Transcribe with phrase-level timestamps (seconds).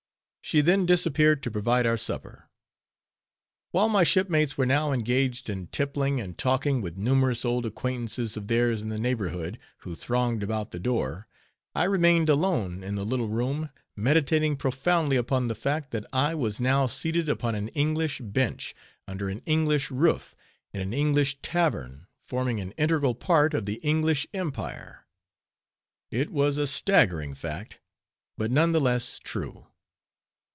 [0.43, 2.49] She then disappeared to provide our supper.
[3.69, 8.47] While my shipmates were now engaged in tippling, and talking with numerous old acquaintances of
[8.47, 11.25] theirs in the neighborhood, who thronged about the door,
[11.73, 16.59] I remained alone in the little room, meditating profoundly upon the fact, that I was
[16.59, 18.75] now seated upon an English bench,
[19.07, 20.35] under an English roof,
[20.73, 25.05] in an English tavern, forming an integral part of the English empire.
[26.09, 27.79] It was a staggering fact,
[28.37, 29.67] but none the less true.